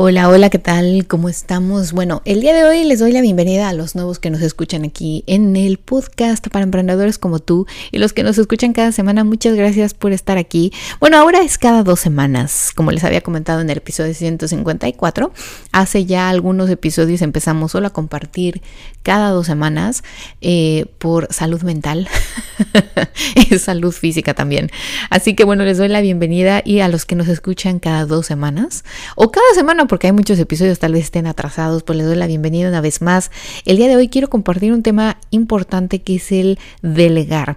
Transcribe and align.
Hola, 0.00 0.28
hola, 0.28 0.48
¿qué 0.48 0.60
tal? 0.60 1.08
¿Cómo 1.08 1.28
estamos? 1.28 1.90
Bueno, 1.90 2.22
el 2.24 2.40
día 2.40 2.54
de 2.54 2.62
hoy 2.62 2.84
les 2.84 3.00
doy 3.00 3.10
la 3.10 3.20
bienvenida 3.20 3.68
a 3.68 3.72
los 3.72 3.96
nuevos 3.96 4.20
que 4.20 4.30
nos 4.30 4.42
escuchan 4.42 4.84
aquí 4.84 5.24
en 5.26 5.56
el 5.56 5.76
podcast 5.78 6.46
para 6.50 6.62
emprendedores 6.62 7.18
como 7.18 7.40
tú 7.40 7.66
y 7.90 7.98
los 7.98 8.12
que 8.12 8.22
nos 8.22 8.38
escuchan 8.38 8.72
cada 8.72 8.92
semana. 8.92 9.24
Muchas 9.24 9.56
gracias 9.56 9.94
por 9.94 10.12
estar 10.12 10.38
aquí. 10.38 10.72
Bueno, 11.00 11.16
ahora 11.16 11.40
es 11.40 11.58
cada 11.58 11.82
dos 11.82 11.98
semanas, 11.98 12.70
como 12.76 12.92
les 12.92 13.02
había 13.02 13.22
comentado 13.22 13.60
en 13.60 13.70
el 13.70 13.78
episodio 13.78 14.14
154. 14.14 15.32
Hace 15.72 16.04
ya 16.04 16.28
algunos 16.28 16.70
episodios 16.70 17.20
empezamos 17.20 17.72
solo 17.72 17.88
a 17.88 17.90
compartir 17.90 18.62
cada 19.08 19.30
dos 19.30 19.46
semanas 19.46 20.04
eh, 20.42 20.84
por 20.98 21.32
salud 21.32 21.62
mental 21.62 22.06
salud 23.58 23.92
física 23.92 24.34
también. 24.34 24.70
Así 25.08 25.32
que 25.34 25.44
bueno, 25.44 25.64
les 25.64 25.78
doy 25.78 25.88
la 25.88 26.02
bienvenida 26.02 26.60
y 26.62 26.80
a 26.80 26.88
los 26.88 27.06
que 27.06 27.14
nos 27.14 27.26
escuchan 27.28 27.78
cada 27.78 28.04
dos 28.04 28.26
semanas 28.26 28.84
o 29.16 29.30
cada 29.30 29.46
semana 29.54 29.86
porque 29.86 30.08
hay 30.08 30.12
muchos 30.12 30.38
episodios 30.38 30.78
tal 30.78 30.92
vez 30.92 31.04
estén 31.04 31.26
atrasados, 31.26 31.84
pues 31.84 31.96
les 31.96 32.06
doy 32.06 32.16
la 32.16 32.26
bienvenida 32.26 32.68
una 32.68 32.82
vez 32.82 33.00
más. 33.00 33.30
El 33.64 33.78
día 33.78 33.88
de 33.88 33.96
hoy 33.96 34.10
quiero 34.10 34.28
compartir 34.28 34.74
un 34.74 34.82
tema 34.82 35.16
importante 35.30 36.02
que 36.02 36.16
es 36.16 36.30
el 36.30 36.58
delegar. 36.82 37.56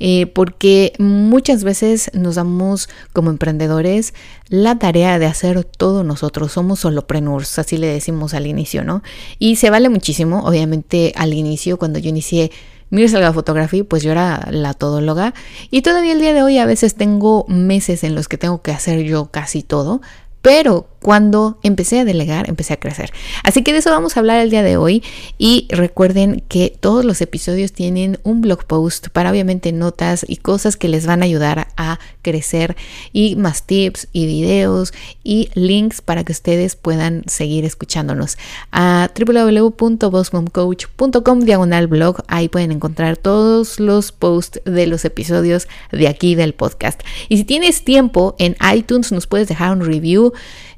Eh, 0.00 0.26
porque 0.26 0.92
muchas 0.98 1.64
veces 1.64 2.12
nos 2.14 2.36
damos 2.36 2.88
como 3.12 3.30
emprendedores 3.30 4.14
la 4.48 4.78
tarea 4.78 5.18
de 5.18 5.26
hacer 5.26 5.64
todo 5.64 6.04
nosotros, 6.04 6.52
somos 6.52 6.80
solopreneurs, 6.80 7.58
así 7.58 7.76
le 7.76 7.88
decimos 7.88 8.32
al 8.32 8.46
inicio, 8.46 8.84
¿no? 8.84 9.02
Y 9.40 9.56
se 9.56 9.70
vale 9.70 9.88
muchísimo, 9.88 10.44
obviamente 10.44 10.87
al 11.14 11.34
inicio, 11.34 11.78
cuando 11.78 11.98
yo 11.98 12.08
inicié 12.08 12.50
mi 12.90 13.06
Salga 13.06 13.32
Photography, 13.32 13.82
pues 13.82 14.02
yo 14.02 14.12
era 14.12 14.48
la 14.50 14.74
todóloga. 14.74 15.34
Y 15.70 15.82
todavía 15.82 16.12
el 16.12 16.20
día 16.20 16.32
de 16.32 16.42
hoy 16.42 16.58
a 16.58 16.66
veces 16.66 16.94
tengo 16.94 17.44
meses 17.48 18.04
en 18.04 18.14
los 18.14 18.28
que 18.28 18.38
tengo 18.38 18.62
que 18.62 18.72
hacer 18.72 19.02
yo 19.02 19.26
casi 19.30 19.62
todo, 19.62 20.00
pero 20.42 20.88
cuando 21.00 21.58
empecé 21.62 22.00
a 22.00 22.04
delegar, 22.04 22.48
empecé 22.48 22.74
a 22.74 22.80
crecer. 22.80 23.12
Así 23.44 23.62
que 23.62 23.72
de 23.72 23.78
eso 23.78 23.90
vamos 23.90 24.16
a 24.16 24.20
hablar 24.20 24.40
el 24.40 24.50
día 24.50 24.64
de 24.64 24.76
hoy 24.76 25.04
y 25.38 25.68
recuerden 25.70 26.42
que 26.48 26.76
todos 26.80 27.04
los 27.04 27.20
episodios 27.20 27.72
tienen 27.72 28.18
un 28.24 28.40
blog 28.40 28.64
post 28.64 29.10
para 29.10 29.30
obviamente 29.30 29.70
notas 29.72 30.26
y 30.28 30.38
cosas 30.38 30.74
que 30.76 30.88
les 30.88 31.06
van 31.06 31.22
a 31.22 31.26
ayudar 31.26 31.68
a 31.76 32.00
crecer 32.22 32.76
y 33.12 33.36
más 33.36 33.62
tips 33.64 34.08
y 34.12 34.26
videos 34.26 34.92
y 35.22 35.50
links 35.54 36.02
para 36.02 36.24
que 36.24 36.32
ustedes 36.32 36.74
puedan 36.74 37.22
seguir 37.26 37.64
escuchándonos 37.64 38.36
a 38.72 39.08
www.bossmomcoach.com 39.16 41.40
diagonal 41.40 41.86
blog. 41.86 42.24
Ahí 42.26 42.48
pueden 42.48 42.72
encontrar 42.72 43.16
todos 43.16 43.78
los 43.78 44.10
posts 44.10 44.60
de 44.64 44.88
los 44.88 45.04
episodios 45.04 45.68
de 45.92 46.08
aquí 46.08 46.34
del 46.34 46.54
podcast. 46.54 47.02
Y 47.28 47.36
si 47.36 47.44
tienes 47.44 47.84
tiempo 47.84 48.34
en 48.38 48.56
iTunes 48.74 49.12
nos 49.12 49.28
puedes 49.28 49.46
dejar 49.46 49.70
un 49.72 49.84
review 49.84 50.27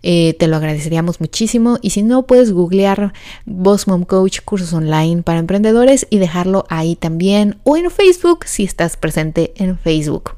eh, 0.02 0.34
te 0.38 0.46
lo 0.46 0.56
agradeceríamos 0.56 1.20
muchísimo. 1.20 1.78
Y 1.82 1.90
si 1.90 2.02
no, 2.02 2.26
puedes 2.26 2.52
googlear 2.52 3.12
Boss 3.44 3.86
Mom 3.86 4.04
Coach 4.04 4.40
cursos 4.44 4.72
online 4.72 5.22
para 5.22 5.38
emprendedores 5.38 6.06
y 6.10 6.18
dejarlo 6.18 6.66
ahí 6.68 6.96
también 6.96 7.58
o 7.64 7.76
en 7.76 7.90
Facebook 7.90 8.44
si 8.46 8.64
estás 8.64 8.96
presente 8.96 9.52
en 9.56 9.78
Facebook. 9.78 10.32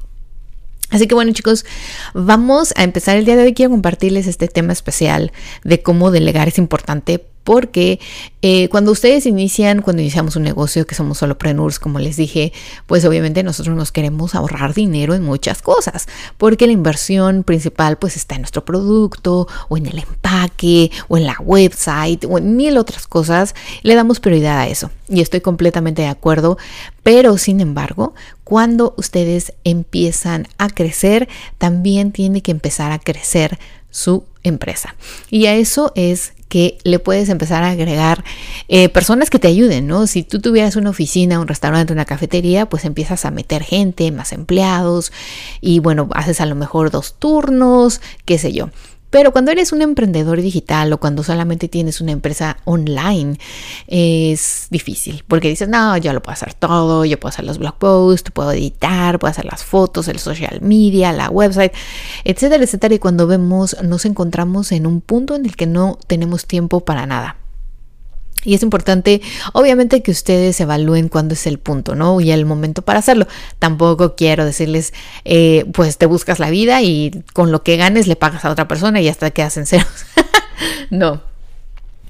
Así 0.89 1.07
que 1.07 1.15
bueno 1.15 1.33
chicos, 1.33 1.65
vamos 2.13 2.71
a 2.77 2.83
empezar 2.83 3.17
el 3.17 3.25
día 3.25 3.35
de 3.35 3.43
hoy. 3.43 3.53
Quiero 3.53 3.71
compartirles 3.71 4.27
este 4.27 4.47
tema 4.47 4.73
especial 4.73 5.31
de 5.63 5.81
cómo 5.81 6.11
delegar 6.11 6.47
es 6.47 6.59
importante 6.59 7.25
porque 7.43 7.99
eh, 8.41 8.67
cuando 8.69 8.91
ustedes 8.91 9.25
inician, 9.25 9.81
cuando 9.81 10.01
iniciamos 10.01 10.35
un 10.35 10.43
negocio, 10.43 10.85
que 10.85 10.95
somos 10.95 11.17
solopreneurs, 11.17 11.79
como 11.79 11.99
les 11.99 12.17
dije, 12.17 12.53
pues 12.87 13.05
obviamente 13.05 13.43
nosotros 13.43 13.75
nos 13.75 13.91
queremos 13.91 14.35
ahorrar 14.35 14.73
dinero 14.73 15.13
en 15.13 15.23
muchas 15.23 15.61
cosas, 15.61 16.07
porque 16.37 16.67
la 16.67 16.73
inversión 16.73 17.43
principal 17.43 17.97
pues 17.97 18.15
está 18.15 18.35
en 18.35 18.41
nuestro 18.41 18.65
producto 18.65 19.47
o 19.69 19.77
en 19.77 19.85
el 19.85 19.99
empaque 19.99 20.91
o 21.07 21.17
en 21.17 21.25
la 21.25 21.37
website 21.39 22.25
o 22.25 22.37
en 22.37 22.55
mil 22.55 22.77
otras 22.77 23.07
cosas. 23.07 23.55
Le 23.81 23.95
damos 23.95 24.19
prioridad 24.19 24.59
a 24.59 24.67
eso 24.67 24.91
y 25.07 25.21
estoy 25.21 25.41
completamente 25.41 26.01
de 26.01 26.07
acuerdo, 26.07 26.57
pero 27.03 27.37
sin 27.37 27.59
embargo, 27.59 28.13
cuando 28.43 28.93
ustedes 28.97 29.53
empiezan 29.63 30.47
a 30.57 30.69
crecer, 30.69 31.27
también 31.57 32.11
tiene 32.11 32.41
que 32.41 32.51
empezar 32.51 32.91
a 32.91 32.99
crecer 32.99 33.57
su 33.89 34.25
empresa. 34.43 34.95
Y 35.29 35.45
a 35.45 35.55
eso 35.55 35.91
es 35.95 36.33
que 36.53 36.77
le 36.83 36.99
puedes 36.99 37.29
empezar 37.29 37.63
a 37.63 37.71
agregar 37.71 38.23
eh, 38.67 38.87
personas 38.87 39.31
que 39.31 39.39
te 39.39 39.47
ayuden, 39.47 39.87
¿no? 39.87 40.05
Si 40.05 40.21
tú 40.21 40.39
tuvieras 40.39 40.75
una 40.75 40.91
oficina, 40.91 41.39
un 41.39 41.47
restaurante, 41.47 41.93
una 41.93 42.05
cafetería, 42.05 42.67
pues 42.67 42.85
empiezas 42.85 43.25
a 43.25 43.31
meter 43.31 43.63
gente, 43.63 44.11
más 44.11 44.33
empleados 44.33 45.11
y 45.61 45.79
bueno, 45.79 46.09
haces 46.13 46.41
a 46.41 46.45
lo 46.45 46.53
mejor 46.53 46.91
dos 46.91 47.15
turnos, 47.17 48.01
qué 48.25 48.37
sé 48.37 48.53
yo. 48.53 48.69
Pero 49.13 49.31
cuando 49.31 49.51
eres 49.51 49.71
un 49.71 49.83
emprendedor 49.83 50.41
digital 50.41 50.91
o 50.91 50.99
cuando 50.99 51.21
solamente 51.21 51.67
tienes 51.67 52.01
una 52.01 52.11
empresa 52.11 52.57
online, 52.65 53.37
es 53.85 54.65
difícil 54.71 55.23
porque 55.27 55.49
dices, 55.49 55.69
no, 55.69 55.95
yo 55.97 56.13
lo 56.13 56.23
puedo 56.23 56.33
hacer 56.33 56.55
todo, 56.55 57.05
yo 57.05 57.19
puedo 57.19 57.29
hacer 57.29 57.45
los 57.45 57.59
blog 57.59 57.77
posts, 57.77 58.31
puedo 58.31 58.51
editar, 58.53 59.19
puedo 59.19 59.29
hacer 59.29 59.45
las 59.45 59.63
fotos, 59.63 60.07
el 60.07 60.17
social 60.17 60.61
media, 60.61 61.13
la 61.13 61.29
website, 61.29 61.73
etcétera, 62.23 62.63
etcétera. 62.63 62.95
Y 62.95 62.97
cuando 62.97 63.27
vemos, 63.27 63.77
nos 63.83 64.05
encontramos 64.05 64.71
en 64.71 64.87
un 64.87 64.99
punto 64.99 65.35
en 65.35 65.45
el 65.45 65.55
que 65.55 65.67
no 65.67 65.99
tenemos 66.07 66.47
tiempo 66.47 66.79
para 66.79 67.05
nada. 67.05 67.42
Y 68.43 68.55
es 68.55 68.63
importante, 68.63 69.21
obviamente, 69.53 70.01
que 70.01 70.11
ustedes 70.11 70.59
evalúen 70.59 71.09
cuándo 71.09 71.33
es 71.33 71.47
el 71.47 71.59
punto, 71.59 71.95
¿no? 71.95 72.19
Y 72.21 72.31
el 72.31 72.45
momento 72.45 72.81
para 72.81 72.99
hacerlo. 72.99 73.27
Tampoco 73.59 74.15
quiero 74.15 74.45
decirles, 74.45 74.93
eh, 75.25 75.65
pues 75.73 75.97
te 75.97 76.05
buscas 76.05 76.39
la 76.39 76.49
vida 76.49 76.81
y 76.81 77.23
con 77.33 77.51
lo 77.51 77.63
que 77.63 77.77
ganes 77.77 78.07
le 78.07 78.15
pagas 78.15 78.45
a 78.45 78.51
otra 78.51 78.67
persona 78.67 79.01
y 79.01 79.07
hasta 79.07 79.31
quedas 79.31 79.57
en 79.57 79.65
ceros. 79.65 80.05
no. 80.89 81.21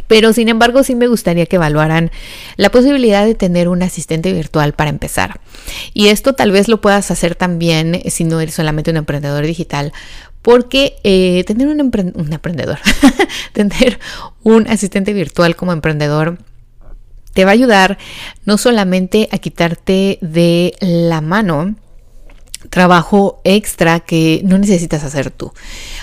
Pero 0.07 0.33
sin 0.33 0.49
embargo, 0.49 0.83
sí 0.83 0.95
me 0.95 1.07
gustaría 1.07 1.45
que 1.45 1.55
evaluaran 1.55 2.11
la 2.57 2.69
posibilidad 2.69 3.25
de 3.25 3.35
tener 3.35 3.67
un 3.67 3.81
asistente 3.81 4.33
virtual 4.33 4.73
para 4.73 4.89
empezar. 4.89 5.39
Y 5.93 6.09
esto 6.09 6.33
tal 6.33 6.51
vez 6.51 6.67
lo 6.67 6.81
puedas 6.81 7.09
hacer 7.09 7.35
también 7.35 8.01
si 8.07 8.23
no 8.23 8.39
eres 8.39 8.53
solamente 8.53 8.91
un 8.91 8.97
emprendedor 8.97 9.45
digital, 9.45 9.93
porque 10.43 10.97
eh, 11.03 11.43
tener 11.47 11.67
un, 11.67 11.79
emprendedor, 11.79 12.77
tener 13.53 13.99
un 14.43 14.67
asistente 14.67 15.13
virtual 15.13 15.55
como 15.55 15.71
emprendedor, 15.71 16.37
te 17.33 17.45
va 17.45 17.51
a 17.51 17.53
ayudar 17.53 17.97
no 18.45 18.59
solamente 18.59 19.29
a 19.31 19.39
quitarte 19.39 20.19
de 20.21 20.75
la 20.81 21.21
mano 21.21 21.75
trabajo 22.69 23.41
extra 23.45 24.01
que 24.01 24.41
no 24.43 24.57
necesitas 24.57 25.03
hacer 25.03 25.31
tú. 25.31 25.53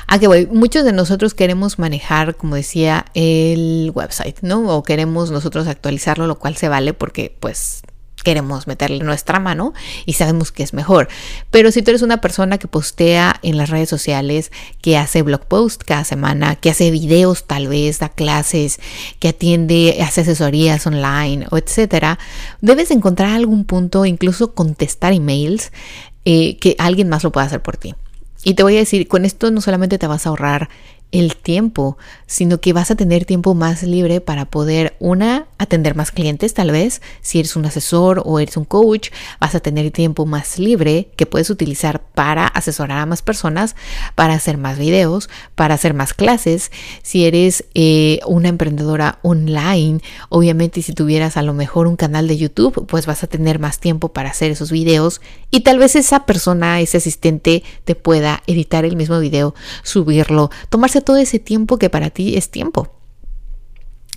A 0.06 0.18
que 0.18 0.26
voy, 0.26 0.46
muchos 0.46 0.84
de 0.84 0.92
nosotros 0.92 1.34
queremos 1.34 1.78
manejar, 1.78 2.36
como 2.36 2.56
decía, 2.56 3.04
el 3.14 3.92
website, 3.94 4.38
¿no? 4.40 4.74
O 4.74 4.82
queremos 4.82 5.30
nosotros 5.30 5.66
actualizarlo, 5.68 6.26
lo 6.26 6.38
cual 6.38 6.56
se 6.56 6.68
vale 6.68 6.94
porque 6.94 7.36
pues 7.40 7.82
queremos 8.22 8.66
meterle 8.66 9.04
nuestra 9.04 9.40
mano 9.40 9.74
y 10.06 10.14
sabemos 10.14 10.52
que 10.52 10.62
es 10.62 10.72
mejor. 10.72 11.08
Pero 11.50 11.70
si 11.72 11.82
tú 11.82 11.90
eres 11.90 12.02
una 12.02 12.20
persona 12.20 12.58
que 12.58 12.68
postea 12.68 13.36
en 13.42 13.56
las 13.56 13.70
redes 13.70 13.88
sociales, 13.88 14.52
que 14.80 14.96
hace 14.96 15.22
blog 15.22 15.46
post 15.46 15.82
cada 15.84 16.04
semana, 16.04 16.56
que 16.56 16.70
hace 16.70 16.90
videos 16.90 17.44
tal 17.44 17.68
vez, 17.68 17.98
da 17.98 18.08
clases, 18.08 18.80
que 19.18 19.28
atiende, 19.28 19.98
hace 20.02 20.22
asesorías 20.22 20.86
online 20.86 21.46
o 21.50 21.56
etcétera, 21.56 22.18
debes 22.60 22.90
encontrar 22.90 23.30
algún 23.30 23.64
punto, 23.64 24.06
incluso 24.06 24.54
contestar 24.54 25.12
emails, 25.12 25.72
eh, 26.24 26.56
que 26.58 26.76
alguien 26.78 27.08
más 27.08 27.24
lo 27.24 27.32
pueda 27.32 27.46
hacer 27.46 27.62
por 27.62 27.76
ti. 27.76 27.94
Y 28.42 28.54
te 28.54 28.62
voy 28.62 28.76
a 28.76 28.78
decir, 28.78 29.06
con 29.06 29.24
esto 29.24 29.50
no 29.50 29.60
solamente 29.60 29.98
te 29.98 30.06
vas 30.06 30.26
a 30.26 30.30
ahorrar 30.30 30.70
el 31.12 31.36
tiempo, 31.36 31.98
sino 32.26 32.60
que 32.60 32.72
vas 32.72 32.90
a 32.90 32.94
tener 32.94 33.24
tiempo 33.24 33.54
más 33.54 33.82
libre 33.82 34.20
para 34.20 34.44
poder, 34.44 34.96
una, 35.00 35.46
atender 35.58 35.94
más 35.94 36.12
clientes 36.12 36.54
tal 36.54 36.70
vez, 36.70 37.02
si 37.20 37.40
eres 37.40 37.56
un 37.56 37.66
asesor 37.66 38.22
o 38.24 38.38
eres 38.38 38.56
un 38.56 38.64
coach, 38.64 39.10
vas 39.40 39.54
a 39.54 39.60
tener 39.60 39.90
tiempo 39.90 40.26
más 40.26 40.58
libre 40.58 41.08
que 41.16 41.26
puedes 41.26 41.50
utilizar 41.50 42.00
para 42.00 42.46
asesorar 42.46 42.98
a 42.98 43.06
más 43.06 43.22
personas, 43.22 43.74
para 44.14 44.34
hacer 44.34 44.56
más 44.56 44.78
videos, 44.78 45.28
para 45.54 45.74
hacer 45.74 45.94
más 45.94 46.14
clases. 46.14 46.70
Si 47.02 47.26
eres 47.26 47.64
eh, 47.74 48.20
una 48.26 48.48
emprendedora 48.48 49.18
online, 49.22 50.00
obviamente 50.28 50.82
si 50.82 50.92
tuvieras 50.92 51.36
a 51.36 51.42
lo 51.42 51.54
mejor 51.54 51.86
un 51.86 51.96
canal 51.96 52.28
de 52.28 52.36
YouTube, 52.36 52.86
pues 52.86 53.06
vas 53.06 53.24
a 53.24 53.26
tener 53.26 53.58
más 53.58 53.80
tiempo 53.80 54.12
para 54.12 54.30
hacer 54.30 54.50
esos 54.52 54.70
videos 54.70 55.20
y 55.50 55.60
tal 55.60 55.78
vez 55.78 55.96
esa 55.96 56.24
persona, 56.26 56.80
ese 56.80 56.98
asistente, 56.98 57.64
te 57.84 57.94
pueda 57.94 58.42
editar 58.46 58.84
el 58.84 58.96
mismo 58.96 59.18
video, 59.18 59.54
subirlo, 59.82 60.50
tomarse 60.68 60.99
todo 61.00 61.16
ese 61.16 61.38
tiempo 61.38 61.78
que 61.78 61.90
para 61.90 62.10
ti 62.10 62.36
es 62.36 62.50
tiempo. 62.50 62.92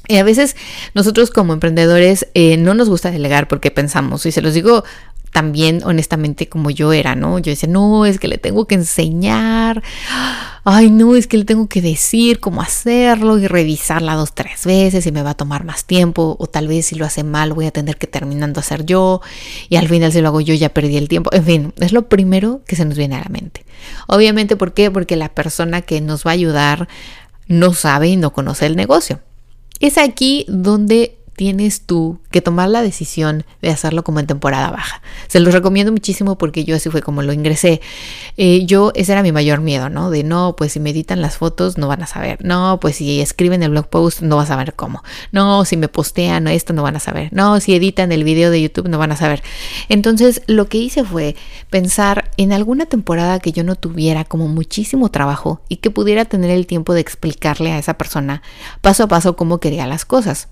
Y 0.07 0.17
a 0.17 0.23
veces 0.23 0.55
nosotros 0.93 1.31
como 1.31 1.53
emprendedores 1.53 2.27
eh, 2.33 2.57
no 2.57 2.73
nos 2.73 2.89
gusta 2.89 3.09
delegar 3.09 3.47
porque 3.47 3.71
pensamos, 3.71 4.25
y 4.25 4.31
se 4.31 4.41
los 4.41 4.53
digo 4.53 4.83
también 5.33 5.81
honestamente 5.83 6.47
como 6.47 6.69
yo 6.69 6.93
era, 6.93 7.15
¿no? 7.15 7.39
Yo 7.39 7.49
decía, 7.49 7.67
no, 7.67 8.05
es 8.05 8.19
que 8.19 8.27
le 8.27 8.37
tengo 8.37 8.65
que 8.65 8.75
enseñar, 8.75 9.83
ay, 10.63 10.91
no, 10.91 11.15
es 11.15 11.27
que 11.27 11.37
le 11.37 11.43
tengo 11.43 11.67
que 11.67 11.81
decir 11.81 12.39
cómo 12.39 12.61
hacerlo 12.61 13.39
y 13.39 13.47
revisarla 13.47 14.13
dos, 14.13 14.33
tres 14.33 14.63
veces 14.65 15.05
y 15.07 15.11
me 15.11 15.23
va 15.23 15.31
a 15.31 15.33
tomar 15.33 15.65
más 15.65 15.85
tiempo, 15.85 16.37
o 16.39 16.47
tal 16.47 16.67
vez 16.67 16.85
si 16.85 16.95
lo 16.95 17.05
hace 17.05 17.23
mal 17.23 17.51
voy 17.51 17.65
a 17.65 17.71
tener 17.71 17.97
que 17.97 18.05
terminando 18.05 18.59
hacer 18.59 18.85
yo 18.85 19.21
y 19.69 19.75
al 19.75 19.89
final 19.89 20.11
si 20.11 20.21
lo 20.21 20.27
hago 20.27 20.39
yo 20.39 20.53
ya 20.53 20.69
perdí 20.69 20.97
el 20.97 21.09
tiempo. 21.09 21.31
En 21.33 21.43
fin, 21.43 21.73
es 21.79 21.91
lo 21.91 22.07
primero 22.07 22.61
que 22.67 22.75
se 22.75 22.85
nos 22.85 22.95
viene 22.95 23.15
a 23.15 23.19
la 23.19 23.29
mente. 23.29 23.65
Obviamente, 24.07 24.55
¿por 24.55 24.73
qué? 24.73 24.91
Porque 24.91 25.15
la 25.15 25.29
persona 25.29 25.81
que 25.81 25.99
nos 25.99 26.25
va 26.25 26.31
a 26.31 26.35
ayudar 26.35 26.87
no 27.47 27.73
sabe 27.73 28.09
y 28.09 28.17
no 28.17 28.31
conoce 28.33 28.67
el 28.67 28.75
negocio. 28.75 29.19
Es 29.79 29.97
aquí 29.97 30.45
donde 30.47 31.17
tienes 31.35 31.81
tú 31.81 32.19
que 32.31 32.41
tomar 32.41 32.69
la 32.69 32.81
decisión 32.81 33.45
de 33.61 33.69
hacerlo 33.69 34.03
como 34.03 34.19
en 34.19 34.27
temporada 34.27 34.71
baja. 34.71 35.01
Se 35.27 35.39
los 35.39 35.53
recomiendo 35.53 35.91
muchísimo 35.91 36.37
porque 36.37 36.63
yo 36.63 36.75
así 36.75 36.89
fue 36.89 37.01
como 37.01 37.21
lo 37.21 37.33
ingresé. 37.33 37.81
Eh, 38.37 38.65
yo, 38.65 38.91
ese 38.95 39.11
era 39.11 39.23
mi 39.23 39.31
mayor 39.31 39.61
miedo, 39.61 39.89
¿no? 39.89 40.09
De 40.09 40.23
no, 40.23 40.55
pues 40.55 40.73
si 40.73 40.79
me 40.79 40.91
editan 40.91 41.21
las 41.21 41.37
fotos 41.37 41.77
no 41.77 41.87
van 41.87 42.03
a 42.03 42.07
saber. 42.07 42.37
No, 42.43 42.79
pues 42.79 42.97
si 42.97 43.21
escriben 43.21 43.63
el 43.63 43.71
blog 43.71 43.89
post 43.89 44.21
no 44.21 44.37
vas 44.37 44.49
a 44.49 44.53
saber 44.53 44.73
cómo. 44.73 45.03
No, 45.31 45.65
si 45.65 45.77
me 45.77 45.87
postean 45.87 46.47
esto 46.47 46.73
no 46.73 46.83
van 46.83 46.95
a 46.95 46.99
saber. 46.99 47.29
No, 47.31 47.59
si 47.59 47.75
editan 47.75 48.11
el 48.11 48.23
video 48.23 48.51
de 48.51 48.61
YouTube 48.61 48.89
no 48.89 48.97
van 48.97 49.11
a 49.11 49.15
saber. 49.15 49.43
Entonces 49.89 50.41
lo 50.47 50.67
que 50.67 50.77
hice 50.77 51.03
fue 51.03 51.35
pensar 51.69 52.31
en 52.37 52.53
alguna 52.53 52.85
temporada 52.85 53.39
que 53.39 53.51
yo 53.51 53.63
no 53.63 53.75
tuviera 53.75 54.25
como 54.25 54.47
muchísimo 54.47 55.09
trabajo 55.09 55.61
y 55.69 55.77
que 55.77 55.91
pudiera 55.91 56.25
tener 56.25 56.51
el 56.51 56.67
tiempo 56.67 56.93
de 56.93 57.01
explicarle 57.01 57.71
a 57.71 57.79
esa 57.79 57.95
persona 57.95 58.41
paso 58.81 59.03
a 59.03 59.07
paso 59.07 59.35
cómo 59.35 59.59
quería 59.59 59.87
las 59.87 60.05
cosas. 60.05 60.49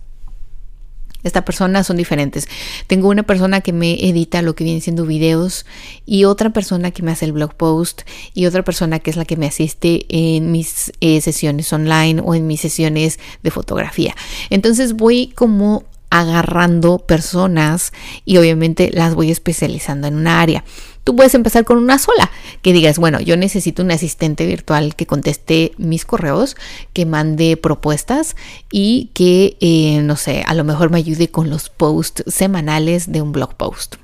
Estas 1.24 1.44
personas 1.44 1.88
son 1.88 1.98
diferentes. 1.98 2.48
Tengo 2.88 3.10
una 3.10 3.24
persona 3.24 3.62
que 3.62 3.74
me 3.74 3.94
edita 4.08 4.42
lo 4.42 4.56
que 4.56 4.64
viene 4.64 4.82
siendo 4.82 5.06
videos 5.06 5.66
y 6.06 6.26
otra 6.26 6.52
persona 6.52 6.92
que 6.92 7.04
me 7.04 7.12
hace 7.12 7.26
el 7.26 7.34
blog 7.34 7.56
post 7.56 8.02
y 8.34 8.46
otra 8.46 8.64
persona 8.64 9.00
que 9.00 9.12
es 9.12 9.18
la 9.18 9.26
que 9.26 9.38
me 9.38 9.48
asiste 9.48 10.06
en 10.10 10.52
mis 10.52 10.92
eh, 11.02 11.22
sesiones 11.22 11.72
online 11.74 12.22
o 12.24 12.36
en 12.36 12.48
mis 12.48 12.62
sesiones 12.62 13.20
de 13.44 13.52
fotografía. 13.52 14.16
Entonces 14.50 14.94
voy 14.94 15.28
como 15.36 15.84
agarrando 16.12 17.00
personas 17.00 17.94
y 18.26 18.38
obviamente 18.38 18.92
las 18.94 19.16
voy 19.16 19.32
especializando 19.32 20.08
en 20.08 20.16
una 20.16 20.42
área. 20.42 20.64
Tú 21.04 21.16
puedes 21.16 21.34
empezar 21.34 21.66
con 21.66 21.78
una 21.78 21.98
sola, 21.98 22.30
que 22.62 22.74
digas, 22.74 23.00
bueno, 23.00 23.20
yo 23.20 23.36
necesito 23.36 23.82
un 23.82 23.92
asistente 23.92 24.46
virtual 24.46 24.96
que 24.96 25.08
conteste 25.08 25.74
mis 25.78 26.06
correos, 26.06 26.56
que 26.94 27.08
mande 27.08 27.58
propuestas 27.58 28.36
y 28.72 29.10
que, 29.14 29.58
eh, 29.62 30.02
no 30.04 30.16
sé, 30.16 30.44
a 30.46 30.54
lo 30.54 30.64
mejor 30.64 30.92
me 30.92 31.00
ayude 31.00 31.30
con 31.30 31.50
los 31.50 31.70
posts 31.70 32.24
semanales 32.28 33.12
de 33.12 33.22
un 33.22 33.32
blog 33.32 33.56
post. 33.56 33.96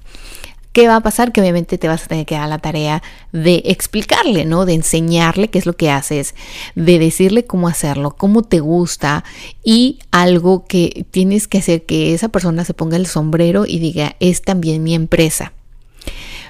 ¿Qué 0.77 0.88
va 0.88 0.97
a 0.97 1.01
pasar? 1.01 1.31
Que 1.31 1.41
obviamente 1.41 1.79
te 1.79 1.88
vas 1.88 2.03
a 2.03 2.07
tener 2.07 2.27
que 2.27 2.35
dar 2.35 2.49
la 2.49 2.59
tarea 2.59 3.01
de 3.31 3.63
explicarle, 3.65 4.45
¿no? 4.45 4.65
De 4.65 4.75
enseñarle 4.75 5.49
qué 5.49 5.57
es 5.57 5.65
lo 5.65 5.73
que 5.73 5.89
haces, 5.89 6.35
de 6.75 6.99
decirle 6.99 7.45
cómo 7.45 7.67
hacerlo, 7.67 8.15
cómo 8.15 8.44
te 8.44 8.59
gusta 8.59 9.23
y 9.63 9.97
algo 10.11 10.65
que 10.65 11.07
tienes 11.09 11.47
que 11.47 11.57
hacer 11.57 11.88
que 11.88 12.13
esa 12.13 12.29
persona 12.29 12.63
se 12.63 12.75
ponga 12.75 12.95
el 12.95 13.07
sombrero 13.07 13.65
y 13.65 13.79
diga, 13.79 14.17
es 14.19 14.44
también 14.44 14.83
mi 14.83 14.94
empresa. 14.94 15.51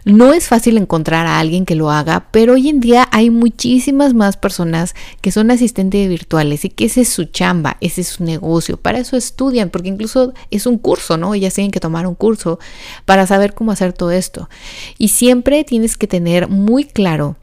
No 0.05 0.31
es 0.31 0.47
fácil 0.47 0.77
encontrar 0.77 1.27
a 1.27 1.39
alguien 1.39 1.65
que 1.65 1.75
lo 1.75 1.91
haga, 1.91 2.27
pero 2.31 2.53
hoy 2.53 2.69
en 2.69 2.79
día 2.79 3.09
hay 3.11 3.29
muchísimas 3.29 4.13
más 4.13 4.37
personas 4.37 4.95
que 5.19 5.31
son 5.31 5.51
asistentes 5.51 6.07
virtuales 6.07 6.63
y 6.63 6.69
que 6.69 6.85
ese 6.85 7.01
es 7.01 7.09
su 7.09 7.25
chamba, 7.25 7.75
ese 7.81 8.01
es 8.01 8.07
su 8.07 8.23
negocio. 8.23 8.77
Para 8.77 8.99
eso 8.99 9.17
estudian, 9.17 9.69
porque 9.69 9.89
incluso 9.89 10.33
es 10.49 10.65
un 10.65 10.77
curso, 10.77 11.17
¿no? 11.17 11.33
Ellas 11.33 11.55
tienen 11.55 11.71
que 11.71 11.81
tomar 11.81 12.07
un 12.07 12.15
curso 12.15 12.57
para 13.05 13.27
saber 13.27 13.53
cómo 13.53 13.71
hacer 13.73 13.91
todo 13.91 14.11
esto. 14.11 14.49
Y 14.97 15.09
siempre 15.09 15.63
tienes 15.65 15.97
que 15.97 16.07
tener 16.07 16.47
muy 16.47 16.85
claro 16.85 17.35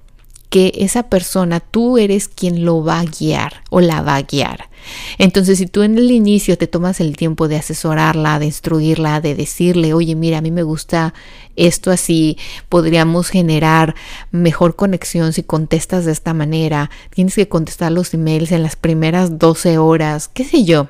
que 0.49 0.73
esa 0.77 1.05
persona, 1.05 1.61
tú 1.61 1.99
eres 1.99 2.29
quien 2.29 2.65
lo 2.65 2.85
va 2.85 3.01
a 3.01 3.05
guiar 3.05 3.63
o 3.71 3.81
la 3.81 4.03
va 4.03 4.15
a 4.17 4.23
guiar. 4.23 4.71
Entonces, 5.19 5.59
si 5.59 5.67
tú 5.67 5.83
en 5.83 5.99
el 5.99 6.11
inicio 6.11 6.59
te 6.59 6.67
tomas 6.67 7.01
el 7.01 7.17
tiempo 7.17 7.49
de 7.49 7.57
asesorarla, 7.57 8.39
de 8.39 8.47
instruirla, 8.47 9.21
de 9.21 9.35
decirle, 9.35 9.95
oye, 9.95 10.15
mira, 10.15 10.39
a 10.39 10.43
mí 10.43 10.51
me 10.51 10.63
gusta 10.63 11.15
esto 11.57 11.91
así, 11.91 12.37
podríamos 12.69 13.29
generar 13.29 13.95
mejor 14.31 14.77
conexión 14.77 15.33
si 15.33 15.43
contestas 15.43 16.05
de 16.05 16.13
esta 16.13 16.35
manera, 16.35 16.91
tienes 17.15 17.35
que 17.35 17.49
contestar 17.49 17.93
los 17.93 18.13
emails 18.15 18.53
en 18.53 18.63
las 18.63 18.77
primeras 18.77 19.39
12 19.39 19.79
horas, 19.79 20.29
qué 20.29 20.45
sé 20.45 20.65
yo. 20.65 20.89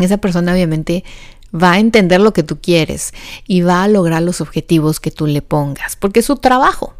Esa 0.00 0.18
persona 0.18 0.52
obviamente 0.52 1.04
va 1.54 1.72
a 1.72 1.78
entender 1.78 2.20
lo 2.20 2.32
que 2.32 2.42
tú 2.42 2.58
quieres 2.60 3.14
y 3.46 3.62
va 3.62 3.84
a 3.84 3.88
lograr 3.88 4.22
los 4.22 4.40
objetivos 4.40 5.00
que 5.00 5.10
tú 5.10 5.26
le 5.26 5.40
pongas, 5.40 5.96
porque 5.96 6.20
es 6.20 6.26
su 6.26 6.36
trabajo 6.36 6.94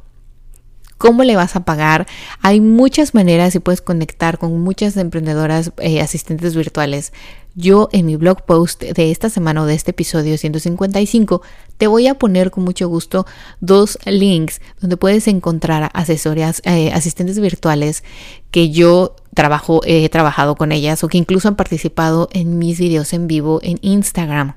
cómo 0.99 1.25
le 1.25 1.37
vas 1.37 1.57
a 1.57 1.65
pagar. 1.65 2.07
Hay 2.41 2.61
muchas 2.61 3.15
maneras 3.15 3.55
y 3.55 3.59
puedes 3.59 3.81
conectar 3.81 4.39
con 4.39 4.61
muchas 4.61 4.97
emprendedoras 4.97 5.73
eh, 5.79 6.01
asistentes 6.01 6.55
virtuales. 6.55 7.13
Yo 7.57 7.89
en 7.93 8.07
mi 8.07 8.17
blog 8.17 8.45
post 8.45 8.83
de 8.83 9.13
esta 9.13 9.31
semana 9.31 9.63
o 9.63 9.67
de 9.67 9.75
este 9.75 9.93
episodio 9.93 10.37
155 10.37 11.41
te 11.77 11.87
voy 11.87 12.09
a 12.09 12.15
poner 12.15 12.51
con 12.51 12.65
mucho 12.65 12.89
gusto 12.89 13.27
dos 13.61 13.97
links 14.07 14.61
donde 14.81 14.97
puedes 14.97 15.29
encontrar 15.29 15.89
asesorías, 15.95 16.63
eh, 16.65 16.91
asistentes 16.93 17.39
virtuales 17.39 18.03
que 18.51 18.71
yo 18.71 19.15
trabajo, 19.35 19.83
he 19.85 20.09
trabajado 20.09 20.57
con 20.57 20.73
ellas 20.73 21.05
o 21.05 21.09
que 21.09 21.19
incluso 21.19 21.47
han 21.47 21.55
participado 21.55 22.29
en 22.33 22.59
mis 22.59 22.79
videos 22.81 23.13
en 23.13 23.29
vivo 23.29 23.61
en 23.63 23.79
Instagram. 23.83 24.57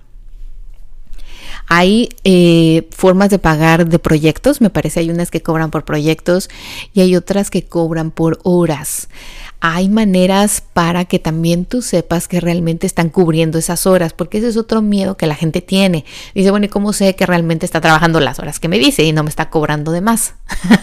Hay 1.67 2.09
eh, 2.23 2.87
formas 2.91 3.29
de 3.29 3.39
pagar 3.39 3.87
de 3.87 3.99
proyectos, 3.99 4.61
me 4.61 4.69
parece 4.69 5.01
hay 5.01 5.09
unas 5.09 5.31
que 5.31 5.41
cobran 5.41 5.69
por 5.69 5.83
proyectos 5.83 6.49
y 6.93 7.01
hay 7.01 7.15
otras 7.15 7.49
que 7.49 7.65
cobran 7.65 8.11
por 8.11 8.39
horas. 8.43 9.09
Hay 9.59 9.89
maneras 9.89 10.61
para 10.61 11.05
que 11.05 11.17
también 11.17 11.65
tú 11.65 11.81
sepas 11.81 12.27
que 12.27 12.39
realmente 12.39 12.85
están 12.85 13.09
cubriendo 13.09 13.57
esas 13.57 13.87
horas, 13.87 14.13
porque 14.13 14.37
ese 14.37 14.49
es 14.49 14.57
otro 14.57 14.83
miedo 14.83 15.17
que 15.17 15.25
la 15.25 15.35
gente 15.35 15.61
tiene. 15.61 16.05
Dice, 16.35 16.51
bueno, 16.51 16.67
¿y 16.67 16.69
cómo 16.69 16.93
sé 16.93 17.15
que 17.15 17.25
realmente 17.25 17.65
está 17.65 17.81
trabajando 17.81 18.19
las 18.19 18.37
horas 18.37 18.59
que 18.59 18.67
me 18.67 18.77
dice 18.77 19.03
y 19.03 19.13
no 19.13 19.23
me 19.23 19.29
está 19.29 19.49
cobrando 19.49 19.91
de 19.91 20.01
más? 20.01 20.35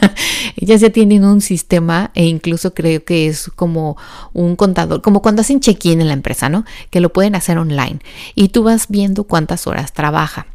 ya 0.56 0.76
se 0.76 0.90
tienen 0.90 1.24
un 1.24 1.40
sistema 1.40 2.10
e 2.14 2.26
incluso 2.26 2.74
creo 2.74 3.04
que 3.04 3.28
es 3.28 3.48
como 3.54 3.96
un 4.32 4.56
contador, 4.56 5.02
como 5.02 5.22
cuando 5.22 5.42
hacen 5.42 5.60
check-in 5.60 6.00
en 6.00 6.08
la 6.08 6.14
empresa, 6.14 6.48
¿no? 6.48 6.64
Que 6.90 7.00
lo 7.00 7.12
pueden 7.12 7.36
hacer 7.36 7.58
online 7.58 8.00
y 8.34 8.48
tú 8.48 8.64
vas 8.64 8.88
viendo 8.88 9.24
cuántas 9.24 9.68
horas 9.68 9.92
trabaja. 9.92 10.46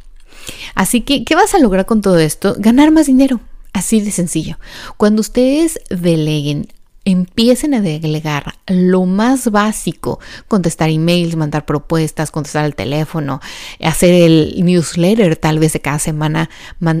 Así 0.74 1.02
que, 1.02 1.24
¿qué 1.24 1.34
vas 1.34 1.54
a 1.54 1.58
lograr 1.58 1.86
con 1.86 2.00
todo 2.00 2.18
esto? 2.18 2.54
Ganar 2.58 2.90
más 2.90 3.06
dinero. 3.06 3.40
Así 3.72 4.00
de 4.00 4.10
sencillo. 4.10 4.58
Cuando 4.96 5.20
ustedes 5.20 5.80
deleguen 5.90 6.68
empiecen 7.10 7.74
a 7.74 7.80
delegar 7.80 8.54
lo 8.66 9.04
más 9.06 9.50
básico, 9.50 10.20
contestar 10.48 10.90
emails, 10.90 11.36
mandar 11.36 11.64
propuestas, 11.64 12.30
contestar 12.30 12.64
al 12.64 12.74
teléfono, 12.74 13.40
hacer 13.82 14.14
el 14.14 14.54
newsletter 14.64 15.36
tal 15.36 15.58
vez 15.58 15.72
de 15.72 15.80
cada 15.80 15.98
semana, 15.98 16.50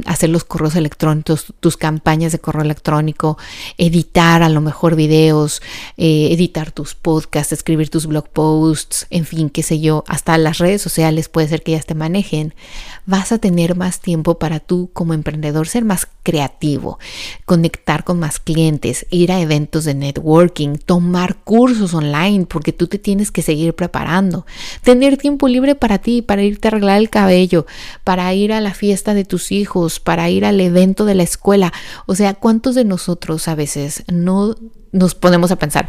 hacer 0.06 0.30
los 0.30 0.44
correos 0.44 0.76
electrónicos, 0.76 1.54
tus 1.60 1.76
campañas 1.76 2.32
de 2.32 2.38
correo 2.38 2.62
electrónico, 2.62 3.38
editar 3.78 4.42
a 4.42 4.48
lo 4.48 4.60
mejor 4.60 4.96
videos, 4.96 5.62
eh, 5.96 6.28
editar 6.32 6.72
tus 6.72 6.94
podcasts, 6.94 7.52
escribir 7.52 7.88
tus 7.88 8.06
blog 8.06 8.28
posts, 8.28 9.06
en 9.10 9.24
fin, 9.24 9.50
qué 9.50 9.62
sé 9.62 9.80
yo, 9.80 10.04
hasta 10.08 10.36
las 10.38 10.58
redes 10.58 10.82
sociales 10.82 11.28
puede 11.28 11.48
ser 11.48 11.62
que 11.62 11.72
ellas 11.72 11.86
te 11.86 11.94
manejen, 11.94 12.54
vas 13.06 13.32
a 13.32 13.38
tener 13.38 13.76
más 13.76 14.00
tiempo 14.00 14.38
para 14.38 14.60
tú 14.60 14.90
como 14.92 15.14
emprendedor 15.14 15.68
ser 15.68 15.84
más 15.84 16.08
creativo, 16.22 16.98
conectar 17.44 18.04
con 18.04 18.18
más 18.18 18.38
clientes, 18.38 19.06
ir 19.10 19.32
a 19.32 19.40
eventos 19.40 19.84
de 19.84 19.94
networking, 20.00 20.76
tomar 20.76 21.36
cursos 21.36 21.94
online 21.94 22.46
porque 22.46 22.72
tú 22.72 22.86
te 22.86 22.98
tienes 22.98 23.30
que 23.30 23.42
seguir 23.42 23.74
preparando, 23.74 24.46
tener 24.82 25.16
tiempo 25.16 25.46
libre 25.46 25.74
para 25.74 25.98
ti, 25.98 26.22
para 26.22 26.42
irte 26.42 26.66
a 26.66 26.70
arreglar 26.70 26.98
el 26.98 27.10
cabello, 27.10 27.66
para 28.02 28.32
ir 28.34 28.52
a 28.52 28.60
la 28.60 28.74
fiesta 28.74 29.14
de 29.14 29.24
tus 29.24 29.52
hijos, 29.52 30.00
para 30.00 30.28
ir 30.30 30.44
al 30.44 30.60
evento 30.60 31.04
de 31.04 31.14
la 31.14 31.22
escuela. 31.22 31.72
O 32.06 32.14
sea, 32.14 32.34
¿cuántos 32.34 32.74
de 32.74 32.84
nosotros 32.84 33.46
a 33.46 33.54
veces 33.54 34.04
no 34.08 34.56
nos 34.92 35.14
ponemos 35.14 35.50
a 35.50 35.56
pensar, 35.56 35.88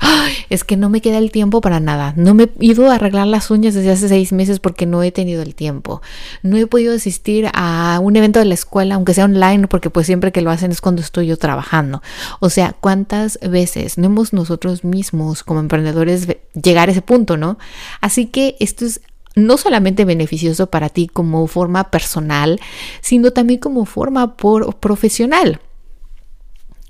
es 0.50 0.64
que 0.64 0.78
no 0.78 0.90
me 0.90 1.02
queda 1.02 1.18
el 1.18 1.32
tiempo 1.32 1.62
para 1.62 1.80
nada. 1.80 2.14
No 2.16 2.34
me 2.34 2.44
he 2.44 2.50
ido 2.60 2.90
a 2.90 2.96
arreglar 2.96 3.28
las 3.28 3.50
uñas 3.50 3.74
desde 3.74 3.92
hace 3.92 4.10
seis 4.10 4.32
meses 4.32 4.60
porque 4.60 4.86
no 4.86 5.02
he 5.04 5.12
tenido 5.12 5.42
el 5.42 5.56
tiempo. 5.56 6.02
No 6.44 6.58
he 6.58 6.68
podido 6.68 6.94
asistir 6.94 7.50
a 7.54 8.00
un 8.02 8.16
evento 8.16 8.40
de 8.40 8.46
la 8.46 8.54
escuela, 8.54 8.96
aunque 8.96 9.14
sea 9.14 9.26
online, 9.26 9.68
porque 9.68 9.90
pues 9.90 10.06
siempre 10.06 10.32
que 10.32 10.42
lo 10.42 10.52
hacen 10.52 10.72
es 10.72 10.82
cuando 10.82 11.02
estoy 11.02 11.28
yo 11.28 11.38
trabajando. 11.38 12.02
O 12.40 12.50
sea, 12.50 12.76
¿cuántas 12.80 13.40
veces 13.42 13.98
no 13.98 14.08
hemos 14.08 14.34
nosotros 14.34 14.84
mismos 14.84 15.44
como 15.44 15.60
emprendedores 15.60 16.28
llegar 16.62 16.90
a 16.90 16.92
ese 16.92 17.02
punto, 17.02 17.38
no? 17.38 17.58
Así 18.02 18.28
que 18.28 18.56
esto 18.60 18.86
es 18.86 19.02
no 19.36 19.58
solamente 19.58 20.06
beneficioso 20.06 20.68
para 20.68 20.90
ti 20.90 21.08
como 21.08 21.48
forma 21.48 21.90
personal, 21.90 22.60
sino 23.02 23.32
también 23.32 23.60
como 23.60 23.86
forma 23.86 24.36
por 24.36 24.76
profesional 24.76 25.60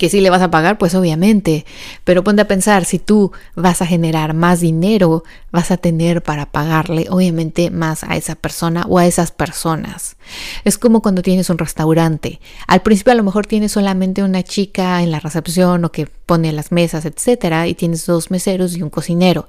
que 0.01 0.09
si 0.09 0.19
le 0.19 0.31
vas 0.31 0.41
a 0.41 0.49
pagar, 0.49 0.79
pues 0.79 0.95
obviamente, 0.95 1.63
pero 2.05 2.23
ponte 2.23 2.41
a 2.41 2.47
pensar, 2.47 2.85
si 2.85 2.97
tú 2.97 3.33
vas 3.53 3.83
a 3.83 3.85
generar 3.85 4.33
más 4.33 4.59
dinero, 4.59 5.23
vas 5.51 5.69
a 5.69 5.77
tener 5.77 6.23
para 6.23 6.47
pagarle 6.47 7.05
obviamente 7.11 7.69
más 7.69 8.03
a 8.03 8.15
esa 8.15 8.33
persona 8.33 8.83
o 8.89 8.97
a 8.97 9.05
esas 9.05 9.29
personas. 9.29 10.15
Es 10.63 10.79
como 10.79 11.03
cuando 11.03 11.21
tienes 11.21 11.51
un 11.51 11.59
restaurante. 11.59 12.39
Al 12.65 12.81
principio 12.81 13.13
a 13.13 13.15
lo 13.15 13.21
mejor 13.21 13.45
tienes 13.45 13.73
solamente 13.73 14.23
una 14.23 14.41
chica 14.41 15.03
en 15.03 15.11
la 15.11 15.19
recepción 15.19 15.85
o 15.85 15.91
que 15.91 16.07
pone 16.07 16.53
las 16.53 16.71
mesas, 16.71 17.05
etcétera, 17.05 17.67
y 17.67 17.75
tienes 17.75 18.05
dos 18.05 18.31
meseros 18.31 18.77
y 18.77 18.81
un 18.81 18.89
cocinero. 18.89 19.47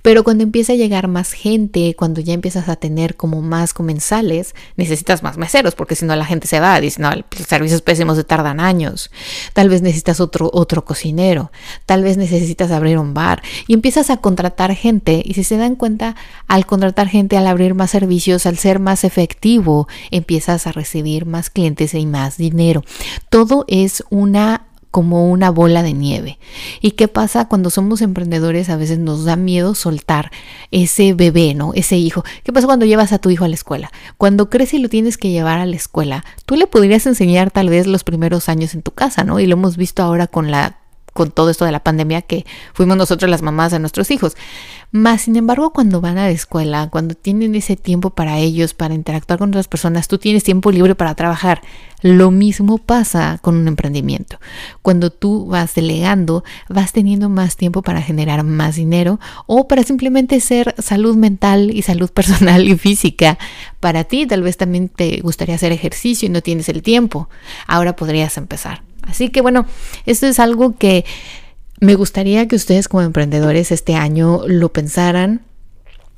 Pero 0.00 0.22
cuando 0.22 0.44
empieza 0.44 0.74
a 0.74 0.76
llegar 0.76 1.08
más 1.08 1.32
gente, 1.32 1.96
cuando 1.96 2.20
ya 2.20 2.32
empiezas 2.32 2.68
a 2.68 2.76
tener 2.76 3.16
como 3.16 3.42
más 3.42 3.74
comensales, 3.74 4.54
necesitas 4.76 5.24
más 5.24 5.36
meseros, 5.38 5.74
porque 5.74 5.96
si 5.96 6.06
no 6.06 6.14
la 6.14 6.24
gente 6.24 6.46
se 6.46 6.60
va, 6.60 6.80
dice, 6.80 7.02
no, 7.02 7.10
los 7.10 7.26
servicios 7.48 7.82
pésimos 7.82 8.16
se 8.16 8.22
tardan 8.22 8.60
años. 8.60 9.10
Tal 9.52 9.68
vez 9.68 9.82
necesitas 9.90 10.20
otro, 10.20 10.50
otro 10.52 10.84
cocinero, 10.84 11.50
tal 11.86 12.02
vez 12.02 12.16
necesitas 12.16 12.70
abrir 12.70 12.98
un 12.98 13.12
bar 13.12 13.42
y 13.66 13.74
empiezas 13.74 14.10
a 14.10 14.18
contratar 14.18 14.74
gente 14.74 15.22
y 15.24 15.34
si 15.34 15.44
se 15.44 15.56
dan 15.56 15.76
cuenta, 15.76 16.16
al 16.46 16.64
contratar 16.66 17.08
gente, 17.08 17.36
al 17.36 17.46
abrir 17.46 17.74
más 17.74 17.90
servicios, 17.90 18.46
al 18.46 18.56
ser 18.56 18.78
más 18.78 19.04
efectivo, 19.04 19.88
empiezas 20.10 20.66
a 20.66 20.72
recibir 20.72 21.26
más 21.26 21.50
clientes 21.50 21.94
y 21.94 22.06
más 22.06 22.36
dinero. 22.36 22.84
Todo 23.28 23.64
es 23.68 24.04
una 24.10 24.66
como 24.90 25.30
una 25.30 25.50
bola 25.50 25.82
de 25.82 25.92
nieve. 25.92 26.38
¿Y 26.80 26.92
qué 26.92 27.08
pasa 27.08 27.46
cuando 27.48 27.70
somos 27.70 28.02
emprendedores? 28.02 28.68
A 28.70 28.76
veces 28.76 28.98
nos 28.98 29.24
da 29.24 29.36
miedo 29.36 29.74
soltar 29.74 30.30
ese 30.70 31.14
bebé, 31.14 31.54
¿no? 31.54 31.72
Ese 31.74 31.96
hijo. 31.96 32.24
¿Qué 32.42 32.52
pasa 32.52 32.66
cuando 32.66 32.86
llevas 32.86 33.12
a 33.12 33.18
tu 33.18 33.30
hijo 33.30 33.44
a 33.44 33.48
la 33.48 33.54
escuela? 33.54 33.90
Cuando 34.18 34.50
crece 34.50 34.76
y 34.76 34.80
lo 34.80 34.88
tienes 34.88 35.16
que 35.16 35.30
llevar 35.30 35.60
a 35.60 35.66
la 35.66 35.76
escuela, 35.76 36.24
tú 36.46 36.56
le 36.56 36.66
podrías 36.66 37.06
enseñar 37.06 37.50
tal 37.50 37.68
vez 37.68 37.86
los 37.86 38.04
primeros 38.04 38.48
años 38.48 38.74
en 38.74 38.82
tu 38.82 38.90
casa, 38.90 39.24
¿no? 39.24 39.40
Y 39.40 39.46
lo 39.46 39.54
hemos 39.54 39.76
visto 39.76 40.02
ahora 40.02 40.26
con 40.26 40.50
la 40.50 40.79
con 41.12 41.30
todo 41.30 41.50
esto 41.50 41.64
de 41.64 41.72
la 41.72 41.82
pandemia 41.82 42.22
que 42.22 42.44
fuimos 42.72 42.96
nosotros 42.96 43.30
las 43.30 43.42
mamás 43.42 43.72
de 43.72 43.78
nuestros 43.78 44.10
hijos. 44.10 44.36
Más, 44.92 45.22
sin 45.22 45.36
embargo, 45.36 45.72
cuando 45.72 46.00
van 46.00 46.18
a 46.18 46.24
la 46.24 46.30
escuela, 46.30 46.88
cuando 46.90 47.14
tienen 47.14 47.54
ese 47.54 47.76
tiempo 47.76 48.10
para 48.10 48.38
ellos, 48.38 48.74
para 48.74 48.94
interactuar 48.94 49.38
con 49.38 49.50
otras 49.50 49.68
personas, 49.68 50.08
tú 50.08 50.18
tienes 50.18 50.42
tiempo 50.42 50.72
libre 50.72 50.96
para 50.96 51.14
trabajar. 51.14 51.62
Lo 52.02 52.32
mismo 52.32 52.78
pasa 52.78 53.38
con 53.40 53.56
un 53.56 53.68
emprendimiento. 53.68 54.40
Cuando 54.82 55.10
tú 55.10 55.46
vas 55.46 55.76
delegando, 55.76 56.42
vas 56.68 56.92
teniendo 56.92 57.28
más 57.28 57.56
tiempo 57.56 57.82
para 57.82 58.02
generar 58.02 58.42
más 58.42 58.74
dinero 58.74 59.20
o 59.46 59.68
para 59.68 59.84
simplemente 59.84 60.40
ser 60.40 60.74
salud 60.78 61.14
mental 61.14 61.70
y 61.70 61.82
salud 61.82 62.10
personal 62.14 62.66
y 62.66 62.76
física. 62.76 63.38
Para 63.78 64.02
ti, 64.04 64.26
tal 64.26 64.42
vez 64.42 64.56
también 64.56 64.88
te 64.88 65.20
gustaría 65.20 65.54
hacer 65.54 65.70
ejercicio 65.70 66.26
y 66.26 66.30
no 66.30 66.42
tienes 66.42 66.68
el 66.68 66.82
tiempo. 66.82 67.28
Ahora 67.68 67.94
podrías 67.94 68.36
empezar. 68.36 68.89
Así 69.02 69.30
que 69.30 69.40
bueno, 69.40 69.66
esto 70.06 70.26
es 70.26 70.38
algo 70.38 70.76
que 70.76 71.04
me 71.80 71.94
gustaría 71.94 72.46
que 72.46 72.56
ustedes 72.56 72.88
como 72.88 73.02
emprendedores 73.02 73.72
este 73.72 73.94
año 73.94 74.42
lo 74.46 74.70
pensaran, 74.72 75.42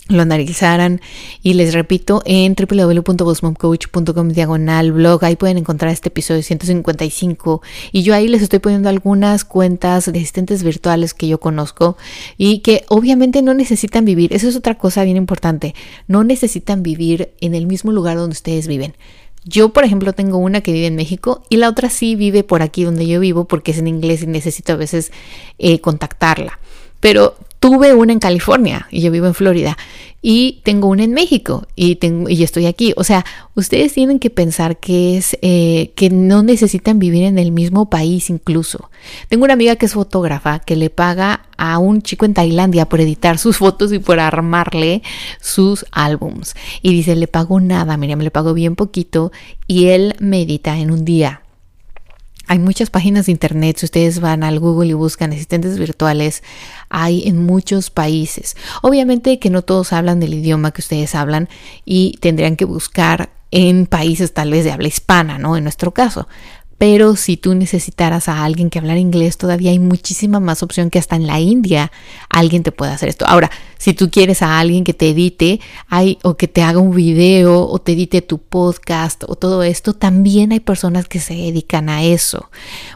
lo 0.08 0.22
analizaran. 0.22 1.00
Y 1.42 1.54
les 1.54 1.72
repito 1.72 2.22
en 2.24 2.54
www.bosmomcoach.com 2.54 4.28
diagonal 4.28 4.92
blog 4.92 5.24
ahí 5.24 5.36
pueden 5.36 5.58
encontrar 5.58 5.92
este 5.92 6.08
episodio 6.08 6.42
155 6.42 7.62
y 7.92 8.02
yo 8.02 8.14
ahí 8.14 8.28
les 8.28 8.42
estoy 8.42 8.58
poniendo 8.58 8.88
algunas 8.88 9.44
cuentas 9.44 10.12
de 10.12 10.18
asistentes 10.18 10.62
virtuales 10.62 11.14
que 11.14 11.28
yo 11.28 11.38
conozco 11.38 11.96
y 12.36 12.58
que 12.58 12.84
obviamente 12.88 13.42
no 13.42 13.54
necesitan 13.54 14.04
vivir, 14.04 14.32
eso 14.34 14.48
es 14.48 14.56
otra 14.56 14.76
cosa 14.76 15.04
bien 15.04 15.16
importante, 15.16 15.74
no 16.08 16.24
necesitan 16.24 16.82
vivir 16.82 17.32
en 17.40 17.54
el 17.54 17.66
mismo 17.66 17.92
lugar 17.92 18.16
donde 18.16 18.34
ustedes 18.34 18.66
viven. 18.66 18.94
Yo, 19.44 19.70
por 19.70 19.84
ejemplo, 19.84 20.12
tengo 20.12 20.38
una 20.38 20.60
que 20.60 20.72
vive 20.72 20.86
en 20.86 20.96
México 20.96 21.42
y 21.48 21.56
la 21.56 21.68
otra 21.68 21.90
sí 21.90 22.14
vive 22.14 22.44
por 22.44 22.62
aquí 22.62 22.84
donde 22.84 23.06
yo 23.06 23.18
vivo 23.18 23.44
porque 23.46 23.72
es 23.72 23.78
en 23.78 23.88
inglés 23.88 24.22
y 24.22 24.26
necesito 24.26 24.72
a 24.72 24.76
veces 24.76 25.10
eh, 25.58 25.80
contactarla. 25.80 26.58
Pero 27.00 27.34
tuve 27.62 27.94
una 27.94 28.12
en 28.12 28.18
California 28.18 28.88
y 28.90 29.02
yo 29.02 29.12
vivo 29.12 29.28
en 29.28 29.34
Florida 29.34 29.78
y 30.20 30.62
tengo 30.64 30.88
una 30.88 31.04
en 31.04 31.12
México 31.12 31.68
y, 31.76 31.94
tengo, 31.94 32.28
y 32.28 32.42
estoy 32.42 32.66
aquí. 32.66 32.92
O 32.96 33.04
sea, 33.04 33.24
ustedes 33.54 33.92
tienen 33.92 34.18
que 34.18 34.30
pensar 34.30 34.78
que 34.78 35.16
es 35.16 35.38
eh, 35.42 35.92
que 35.94 36.10
no 36.10 36.42
necesitan 36.42 36.98
vivir 36.98 37.22
en 37.22 37.38
el 37.38 37.52
mismo 37.52 37.88
país 37.88 38.30
incluso. 38.30 38.90
Tengo 39.28 39.44
una 39.44 39.54
amiga 39.54 39.76
que 39.76 39.86
es 39.86 39.92
fotógrafa 39.92 40.58
que 40.58 40.74
le 40.74 40.90
paga 40.90 41.46
a 41.56 41.78
un 41.78 42.02
chico 42.02 42.24
en 42.24 42.34
Tailandia 42.34 42.88
por 42.88 43.00
editar 43.00 43.38
sus 43.38 43.58
fotos 43.58 43.92
y 43.92 44.00
por 44.00 44.18
armarle 44.18 45.04
sus 45.40 45.86
álbums. 45.92 46.56
Y 46.82 46.92
dice, 46.92 47.14
le 47.14 47.28
pago 47.28 47.60
nada, 47.60 47.96
Miriam, 47.96 48.22
le 48.22 48.32
pago 48.32 48.54
bien 48.54 48.74
poquito 48.74 49.30
y 49.68 49.86
él 49.86 50.16
me 50.18 50.42
edita 50.42 50.80
en 50.80 50.90
un 50.90 51.04
día 51.04 51.41
hay 52.48 52.58
muchas 52.58 52.90
páginas 52.90 53.26
de 53.26 53.32
internet, 53.32 53.78
si 53.78 53.86
ustedes 53.86 54.20
van 54.20 54.44
al 54.44 54.58
Google 54.58 54.90
y 54.90 54.94
buscan 54.94 55.32
asistentes 55.32 55.78
virtuales, 55.78 56.42
hay 56.88 57.26
en 57.26 57.44
muchos 57.44 57.90
países. 57.90 58.56
Obviamente 58.82 59.38
que 59.38 59.50
no 59.50 59.62
todos 59.62 59.92
hablan 59.92 60.20
del 60.20 60.34
idioma 60.34 60.72
que 60.72 60.80
ustedes 60.80 61.14
hablan 61.14 61.48
y 61.84 62.18
tendrían 62.20 62.56
que 62.56 62.64
buscar 62.64 63.30
en 63.50 63.86
países 63.86 64.32
tal 64.32 64.50
vez 64.50 64.64
de 64.64 64.72
habla 64.72 64.88
hispana, 64.88 65.38
¿no? 65.38 65.56
En 65.56 65.64
nuestro 65.64 65.92
caso. 65.92 66.26
Pero 66.82 67.14
si 67.14 67.36
tú 67.36 67.54
necesitaras 67.54 68.28
a 68.28 68.42
alguien 68.42 68.68
que 68.68 68.80
hablara 68.80 68.98
inglés, 68.98 69.38
todavía 69.38 69.70
hay 69.70 69.78
muchísima 69.78 70.40
más 70.40 70.64
opción 70.64 70.90
que 70.90 70.98
hasta 70.98 71.14
en 71.14 71.28
la 71.28 71.38
India 71.38 71.92
alguien 72.28 72.64
te 72.64 72.72
pueda 72.72 72.92
hacer 72.92 73.08
esto. 73.08 73.24
Ahora, 73.24 73.52
si 73.78 73.94
tú 73.94 74.10
quieres 74.10 74.42
a 74.42 74.58
alguien 74.58 74.82
que 74.82 74.92
te 74.92 75.10
edite 75.10 75.60
hay, 75.86 76.18
o 76.24 76.36
que 76.36 76.48
te 76.48 76.60
haga 76.60 76.80
un 76.80 76.92
video 76.92 77.68
o 77.68 77.78
te 77.78 77.92
edite 77.92 78.20
tu 78.20 78.38
podcast 78.38 79.22
o 79.28 79.36
todo 79.36 79.62
esto, 79.62 79.94
también 79.94 80.50
hay 80.50 80.58
personas 80.58 81.06
que 81.06 81.20
se 81.20 81.34
dedican 81.34 81.88
a 81.88 82.02
eso. 82.02 82.50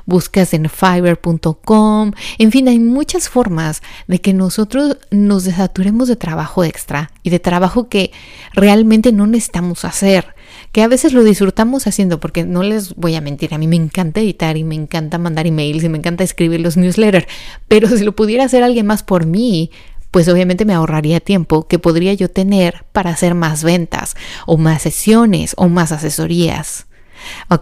Buscas 0.05 0.53
en 0.53 0.69
fiverr.com, 0.69 2.11
en 2.39 2.51
fin, 2.51 2.67
hay 2.67 2.81
muchas 2.81 3.29
formas 3.29 3.83
de 4.09 4.21
que 4.21 4.33
nosotros 4.33 4.97
nos 5.13 5.45
desaturemos 5.45 6.09
de 6.09 6.17
trabajo 6.17 6.65
extra 6.65 7.13
y 7.23 7.31
de 7.31 7.39
trabajo 7.39 7.89
que 7.89 8.11
realmente 8.53 9.13
no 9.13 9.29
necesitamos 9.29 9.85
hacer 9.85 10.35
que 10.73 10.83
a 10.83 10.89
veces 10.89 11.13
lo 11.13 11.25
disfrutamos 11.25 11.87
haciendo, 11.87 12.21
porque 12.21 12.45
no 12.45 12.63
les 12.63 12.95
voy 12.95 13.15
a 13.15 13.21
mentir, 13.21 13.55
a 13.55 13.59
mí 13.59 13.67
me 13.67 13.77
encanta 13.77 14.21
editar 14.21 14.57
y 14.57 14.65
me 14.65 14.75
encanta 14.75 15.19
mandar 15.19 15.47
emails 15.47 15.85
y 15.85 15.89
me 15.89 15.99
encanta 15.99 16.25
escribir 16.25 16.61
los 16.61 16.77
newsletters, 16.77 17.27
pero 17.69 17.89
si 17.89 18.05
lo 18.05 18.15
pudiera 18.15 18.45
hacer 18.45 18.63
alguien 18.63 18.87
más 18.87 19.03
por 19.03 19.27
mí, 19.27 19.71
pues 20.11 20.29
obviamente 20.29 20.65
me 20.65 20.75
ahorraría 20.75 21.21
tiempo 21.21 21.67
que 21.69 21.79
podría 21.79 22.15
yo 22.15 22.31
tener 22.31 22.85
para 22.93 23.11
hacer 23.11 23.35
más 23.35 23.65
ventas 23.65 24.17
o 24.47 24.57
más 24.57 24.83
sesiones 24.83 25.55
o 25.59 25.69
más 25.69 25.93
asesorías. 25.93 26.87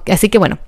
Así 0.06 0.28
que 0.28 0.38
bueno, 0.38 0.58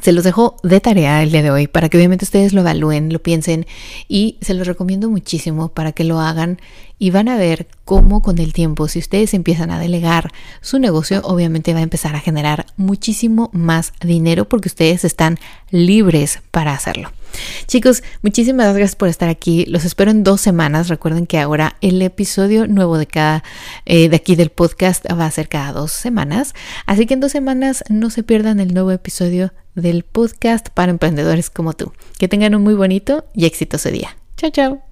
se 0.00 0.12
los 0.12 0.24
dejo 0.24 0.56
de 0.62 0.80
tarea 0.80 1.22
el 1.22 1.30
día 1.30 1.42
de 1.42 1.50
hoy 1.50 1.66
para 1.66 1.88
que 1.88 1.96
obviamente 1.96 2.24
ustedes 2.24 2.52
lo 2.52 2.62
evalúen, 2.62 3.12
lo 3.12 3.22
piensen 3.22 3.66
y 4.08 4.38
se 4.40 4.54
los 4.54 4.66
recomiendo 4.66 5.10
muchísimo 5.10 5.68
para 5.68 5.92
que 5.92 6.04
lo 6.04 6.20
hagan 6.20 6.60
y 6.98 7.10
van 7.10 7.28
a 7.28 7.36
ver 7.36 7.66
cómo 7.84 8.22
con 8.22 8.38
el 8.38 8.52
tiempo, 8.52 8.88
si 8.88 8.98
ustedes 9.00 9.34
empiezan 9.34 9.70
a 9.70 9.78
delegar 9.78 10.32
su 10.60 10.78
negocio, 10.78 11.20
obviamente 11.24 11.74
va 11.74 11.80
a 11.80 11.82
empezar 11.82 12.14
a 12.14 12.20
generar 12.20 12.66
muchísimo 12.76 13.50
más 13.52 13.92
dinero 14.00 14.48
porque 14.48 14.68
ustedes 14.68 15.04
están 15.04 15.38
libres 15.70 16.40
para 16.50 16.72
hacerlo. 16.72 17.10
Chicos, 17.66 18.02
muchísimas 18.22 18.74
gracias 18.74 18.96
por 18.96 19.08
estar 19.08 19.28
aquí. 19.28 19.64
Los 19.66 19.84
espero 19.84 20.10
en 20.10 20.24
dos 20.24 20.40
semanas. 20.40 20.88
Recuerden 20.88 21.26
que 21.26 21.38
ahora 21.38 21.76
el 21.80 22.00
episodio 22.02 22.66
nuevo 22.66 22.98
de 22.98 23.06
cada 23.06 23.44
eh, 23.86 24.08
de 24.08 24.16
aquí 24.16 24.36
del 24.36 24.50
podcast 24.50 25.04
va 25.10 25.26
a 25.26 25.30
ser 25.30 25.48
cada 25.48 25.72
dos 25.72 25.92
semanas. 25.92 26.54
Así 26.86 27.06
que 27.06 27.14
en 27.14 27.20
dos 27.20 27.32
semanas 27.32 27.84
no 27.88 28.10
se 28.10 28.22
pierdan 28.22 28.60
el 28.60 28.74
nuevo 28.74 28.90
episodio 28.90 29.52
del 29.74 30.02
podcast 30.04 30.68
para 30.68 30.90
emprendedores 30.90 31.50
como 31.50 31.72
tú. 31.72 31.92
Que 32.18 32.28
tengan 32.28 32.54
un 32.54 32.62
muy 32.62 32.74
bonito 32.74 33.24
y 33.34 33.46
exitoso 33.46 33.90
día. 33.90 34.16
Chao, 34.36 34.50
chao. 34.50 34.91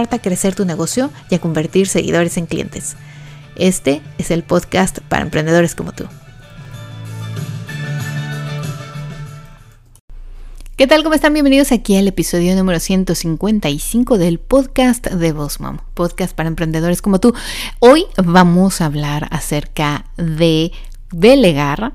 a 0.09 0.19
crecer 0.19 0.55
tu 0.55 0.65
negocio 0.65 1.11
y 1.29 1.35
a 1.35 1.39
convertir 1.39 1.87
seguidores 1.87 2.37
en 2.37 2.45
clientes. 2.45 2.95
Este 3.55 4.01
es 4.17 4.31
el 4.31 4.43
podcast 4.43 4.99
para 4.99 5.23
emprendedores 5.23 5.75
como 5.75 5.91
tú. 5.91 6.05
¿Qué 10.75 10.87
tal? 10.87 11.03
¿Cómo 11.03 11.13
están? 11.13 11.33
Bienvenidos 11.33 11.71
aquí 11.71 11.95
al 11.95 12.07
episodio 12.07 12.55
número 12.55 12.79
155 12.79 14.17
del 14.17 14.39
podcast 14.39 15.05
de 15.07 15.31
Boss 15.31 15.59
Mom, 15.59 15.77
podcast 15.93 16.35
para 16.35 16.49
emprendedores 16.49 17.03
como 17.03 17.19
tú. 17.19 17.35
Hoy 17.77 18.05
vamos 18.17 18.81
a 18.81 18.87
hablar 18.87 19.27
acerca 19.29 20.05
de 20.17 20.71
delegar 21.11 21.93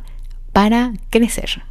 para 0.52 0.92
crecer. 1.10 1.64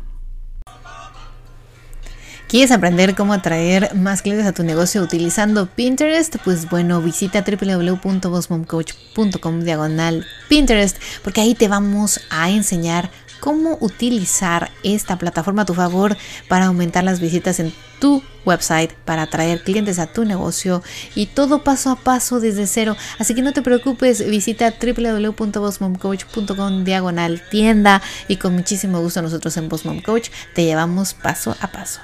¿Quieres 2.55 2.71
aprender 2.71 3.15
cómo 3.15 3.33
atraer 3.33 3.93
más 3.95 4.21
clientes 4.21 4.47
a 4.47 4.53
tu 4.53 4.63
negocio 4.63 5.01
utilizando 5.01 5.65
Pinterest? 5.65 6.37
Pues 6.41 6.69
bueno, 6.69 7.01
visita 7.01 7.43
www.bossmomcoach.com 7.43 9.59
diagonal 9.59 10.25
Pinterest 10.47 10.95
porque 11.21 11.41
ahí 11.41 11.53
te 11.53 11.67
vamos 11.67 12.21
a 12.29 12.49
enseñar 12.49 13.09
cómo 13.41 13.77
utilizar 13.81 14.71
esta 14.83 15.17
plataforma 15.17 15.63
a 15.63 15.65
tu 15.65 15.73
favor 15.73 16.15
para 16.47 16.67
aumentar 16.67 17.03
las 17.03 17.19
visitas 17.19 17.59
en 17.59 17.73
tu 17.99 18.23
website 18.45 18.93
para 19.03 19.23
atraer 19.23 19.61
clientes 19.61 19.99
a 19.99 20.07
tu 20.07 20.23
negocio 20.23 20.81
y 21.13 21.25
todo 21.25 21.61
paso 21.61 21.89
a 21.89 21.97
paso 21.97 22.39
desde 22.39 22.67
cero. 22.67 22.95
Así 23.19 23.35
que 23.35 23.41
no 23.41 23.51
te 23.51 23.63
preocupes, 23.63 24.25
visita 24.29 24.73
www.bossmomcoach.com 24.81 26.85
diagonal 26.85 27.41
tienda 27.51 28.01
y 28.29 28.37
con 28.37 28.55
muchísimo 28.55 29.01
gusto 29.01 29.21
nosotros 29.21 29.57
en 29.57 29.67
Boss 29.67 29.83
Mom 29.83 30.01
Coach 30.01 30.29
te 30.53 30.63
llevamos 30.63 31.13
paso 31.13 31.57
a 31.59 31.67
paso. 31.67 31.99